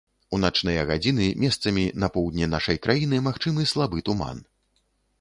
[0.35, 4.47] У начныя гадзіны месцамі на поўдні нашай краіны магчымы слабы туман.